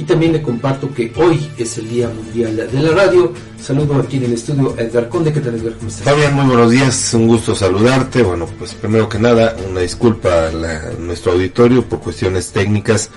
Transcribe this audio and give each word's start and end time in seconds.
Y 0.00 0.04
también 0.04 0.32
le 0.32 0.40
comparto 0.40 0.90
que 0.94 1.12
hoy 1.16 1.38
es 1.58 1.76
el 1.76 1.90
Día 1.90 2.08
Mundial 2.08 2.56
de 2.56 2.80
la 2.80 2.92
Radio. 2.92 3.34
Saludo 3.62 3.96
aquí 3.96 4.16
en 4.16 4.24
el 4.24 4.32
estudio 4.32 4.74
a 4.78 4.80
Edgar 4.80 5.10
Conde. 5.10 5.30
¿Qué 5.30 5.40
tal, 5.40 5.56
Edgar? 5.56 5.74
¿Cómo 5.74 5.88
estás? 5.90 6.04
Fabián, 6.04 6.32
muy 6.34 6.46
buenos 6.46 6.70
días. 6.70 7.12
Un 7.12 7.26
gusto 7.28 7.54
saludarte. 7.54 8.22
Bueno, 8.22 8.48
pues 8.58 8.72
primero 8.72 9.06
que 9.10 9.18
nada, 9.18 9.54
una 9.70 9.80
disculpa 9.82 10.48
a, 10.48 10.52
la- 10.52 10.76
a 10.88 10.92
nuestro 10.98 11.32
auditorio 11.32 11.84
por 11.86 12.00
cuestiones 12.00 12.50
técnicas. 12.50 13.10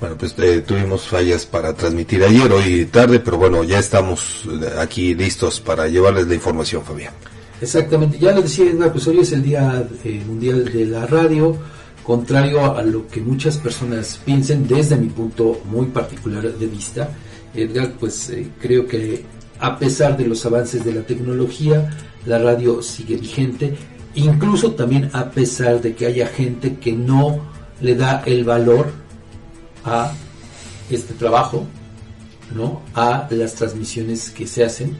Bueno, 0.00 0.16
pues 0.16 0.34
eh, 0.38 0.64
tuvimos 0.66 1.02
fallas 1.06 1.44
para 1.44 1.74
transmitir 1.74 2.24
ayer, 2.24 2.50
hoy 2.50 2.86
tarde, 2.86 3.20
pero 3.20 3.36
bueno, 3.36 3.62
ya 3.62 3.78
estamos 3.78 4.44
eh, 4.50 4.66
aquí 4.78 5.14
listos 5.14 5.60
para 5.60 5.88
llevarles 5.88 6.26
la 6.26 6.34
información, 6.36 6.82
Fabián. 6.82 7.12
Exactamente, 7.60 8.18
ya 8.18 8.32
lo 8.32 8.40
decía 8.40 8.64
Edgar, 8.70 8.90
pues 8.92 9.06
hoy 9.08 9.18
es 9.20 9.30
el 9.32 9.42
Día 9.42 9.84
eh, 10.04 10.22
Mundial 10.26 10.64
de 10.72 10.86
la 10.86 11.04
Radio, 11.04 11.54
contrario 12.10 12.76
a 12.76 12.82
lo 12.82 13.06
que 13.06 13.20
muchas 13.20 13.56
personas 13.58 14.20
piensen 14.24 14.66
desde 14.66 14.96
mi 14.96 15.06
punto 15.06 15.60
muy 15.66 15.86
particular 15.86 16.42
de 16.42 16.66
vista. 16.66 17.08
Edgar, 17.54 17.92
pues 18.00 18.30
eh, 18.30 18.48
creo 18.60 18.84
que 18.84 19.24
a 19.60 19.78
pesar 19.78 20.16
de 20.16 20.26
los 20.26 20.44
avances 20.44 20.84
de 20.84 20.92
la 20.92 21.02
tecnología, 21.02 21.88
la 22.26 22.40
radio 22.40 22.82
sigue 22.82 23.16
vigente, 23.16 23.76
incluso 24.16 24.72
también 24.72 25.08
a 25.12 25.30
pesar 25.30 25.80
de 25.80 25.94
que 25.94 26.06
haya 26.06 26.26
gente 26.26 26.78
que 26.78 26.90
no 26.94 27.42
le 27.80 27.94
da 27.94 28.24
el 28.26 28.42
valor 28.42 28.90
a 29.84 30.12
este 30.90 31.14
trabajo, 31.14 31.64
¿no? 32.52 32.82
A 32.92 33.28
las 33.30 33.54
transmisiones 33.54 34.30
que 34.30 34.48
se 34.48 34.64
hacen, 34.64 34.96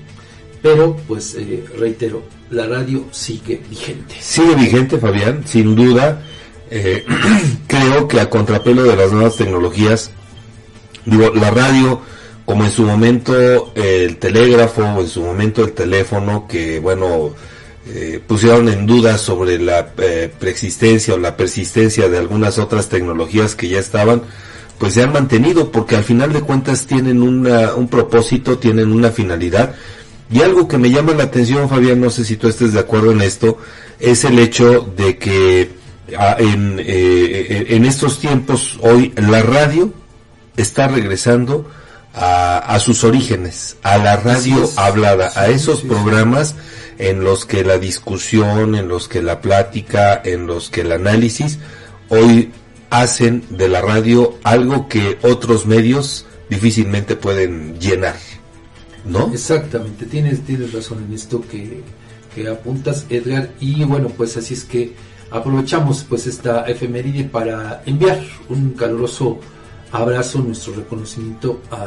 pero 0.63 0.97
pues 1.09 1.35
eh, 1.35 1.65
reitero, 1.77 2.23
la 2.51 2.67
radio 2.67 3.05
sigue 3.11 3.61
vigente. 3.69 4.15
Sigue 4.21 4.55
vigente, 4.55 4.97
Fabián, 4.97 5.43
sin 5.45 5.75
duda. 5.75 6.23
Eh, 6.71 7.05
creo 7.67 8.07
que 8.07 8.21
a 8.21 8.31
contrapelo 8.31 8.85
de 8.85 8.97
las 8.97 9.13
nuevas 9.13 9.37
tecnologías, 9.37 10.11
digo, 11.05 11.31
la 11.35 11.51
radio, 11.51 12.01
como 12.45 12.65
en 12.65 12.71
su 12.71 12.85
momento 12.85 13.73
el 13.75 14.17
telégrafo, 14.17 14.83
o 14.83 15.01
en 15.01 15.09
su 15.09 15.23
momento 15.23 15.65
el 15.65 15.73
teléfono, 15.73 16.47
que 16.49 16.79
bueno, 16.79 17.35
eh, 17.87 18.21
pusieron 18.25 18.69
en 18.69 18.87
duda 18.87 19.19
sobre 19.19 19.59
la 19.59 19.93
eh, 19.99 20.33
preexistencia 20.39 21.15
o 21.15 21.19
la 21.19 21.37
persistencia 21.37 22.09
de 22.09 22.19
algunas 22.19 22.59
otras 22.59 22.89
tecnologías 22.89 23.55
que 23.57 23.69
ya 23.69 23.79
estaban, 23.81 24.23
pues 24.79 24.95
se 24.95 25.03
han 25.03 25.13
mantenido 25.13 25.73
porque 25.73 25.97
al 25.97 26.05
final 26.05 26.33
de 26.33 26.41
cuentas 26.41 26.87
tienen 26.87 27.23
una, 27.23 27.75
un 27.75 27.89
propósito, 27.89 28.59
tienen 28.59 28.93
una 28.93 29.11
finalidad. 29.11 29.75
Y 30.31 30.43
algo 30.43 30.69
que 30.69 30.79
me 30.79 30.91
llama 30.91 31.13
la 31.15 31.25
atención, 31.25 31.69
Fabián, 31.69 32.01
no 32.01 32.11
sé 32.11 32.25
si 32.25 32.37
tú 32.37 32.47
estés 32.47 32.73
de 32.73 32.81
acuerdo 32.81 33.11
en 33.11 33.21
esto, 33.23 33.59
es 33.99 34.25
el 34.25 34.39
hecho 34.39 34.89
de 34.97 35.19
que 35.19 35.80
en, 36.39 36.79
eh, 36.81 37.67
en 37.71 37.85
estos 37.85 38.19
tiempos, 38.19 38.79
hoy, 38.83 39.13
la 39.17 39.43
radio 39.43 39.93
está 40.57 40.89
regresando 40.89 41.69
a, 42.15 42.59
a 42.59 42.81
sus 42.81 43.05
orígenes, 43.05 43.77
a 43.83 43.99
la 43.99 44.17
radio 44.17 44.65
es. 44.65 44.79
hablada, 44.79 45.33
a 45.37 45.49
esos 45.49 45.81
sí, 45.81 45.83
sí. 45.83 45.89
programas 45.89 46.55
en 46.99 47.25
los 47.25 47.47
que 47.47 47.65
la 47.65 47.79
discusión, 47.79 48.75
en 48.75 48.89
los 48.89 49.09
que 49.09 49.23
la 49.23 49.41
plática, 49.41 50.21
en 50.25 50.47
los 50.47 50.69
que 50.69 50.83
el 50.83 50.93
análisis, 50.93 51.59
hoy 52.09 52.51
hacen 52.91 53.45
de 53.51 53.69
la 53.69 53.81
radio 53.81 54.39
algo 54.43 54.89
que 54.89 55.19
otros 55.23 55.65
medios 55.67 56.27
difícilmente 56.51 57.17
pueden 57.17 57.79
llenar. 57.79 58.17
¿No? 59.05 59.33
Exactamente, 59.33 60.05
tienes, 60.05 60.45
tienes 60.45 60.75
razón 60.75 61.07
en 61.09 61.15
esto 61.15 61.43
que, 61.51 61.81
que 62.35 62.49
apuntas, 62.49 63.07
Edgar, 63.09 63.51
y 63.59 63.83
bueno, 63.85 64.09
pues 64.15 64.37
así 64.37 64.53
es 64.53 64.65
que 64.65 64.93
aprovechamos 65.31 66.05
pues 66.09 66.27
esta 66.27 66.65
efeméride 66.67 67.25
para 67.25 67.83
enviar 67.87 68.21
un 68.49 68.71
caluroso 68.71 69.39
abrazo, 69.93 70.39
nuestro 70.41 70.75
reconocimiento 70.75 71.61
a 71.71 71.87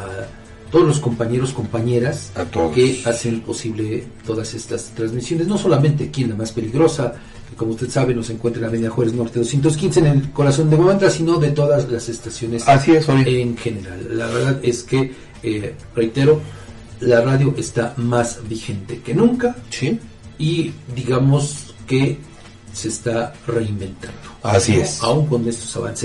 todos 0.70 0.86
los 0.86 1.00
compañeros, 1.00 1.52
compañeras 1.52 2.32
A 2.34 2.44
todos. 2.44 2.74
que 2.74 3.00
hacen 3.04 3.40
posible 3.42 4.04
todas 4.26 4.54
estas 4.54 4.90
transmisiones, 4.94 5.46
no 5.46 5.56
solamente 5.56 6.04
aquí 6.04 6.22
en 6.22 6.30
la 6.30 6.36
más 6.36 6.52
peligrosa, 6.52 7.14
que 7.48 7.54
como 7.56 7.72
usted 7.72 7.88
sabe 7.90 8.14
nos 8.14 8.28
encuentra 8.30 8.58
en 8.58 8.62
la 8.62 8.68
Avenida 8.68 8.90
Juárez 8.90 9.14
Norte 9.14 9.38
215 9.38 10.00
en 10.00 10.06
el 10.06 10.30
corazón 10.32 10.70
de 10.70 10.76
Guamantra, 10.76 11.10
sino 11.10 11.38
de 11.38 11.50
todas 11.52 11.88
las 11.90 12.08
estaciones 12.08 12.66
Así 12.66 12.92
es, 12.92 13.06
Fabián. 13.06 13.28
en 13.28 13.56
general. 13.56 14.18
La 14.18 14.26
verdad 14.26 14.58
es 14.62 14.82
que, 14.82 15.12
eh, 15.42 15.74
reitero, 15.94 16.40
la 17.00 17.20
radio 17.20 17.54
está 17.56 17.94
más 17.98 18.40
vigente 18.48 19.00
que 19.00 19.14
nunca 19.14 19.54
Sí. 19.70 19.98
y 20.38 20.72
digamos 20.96 21.74
que 21.86 22.18
se 22.74 22.88
está 22.88 23.32
reinventando. 23.46 24.18
Así 24.42 24.76
es. 24.76 25.02
Aún 25.02 25.26
con 25.26 25.48
estos 25.48 25.74
avances 25.76 26.02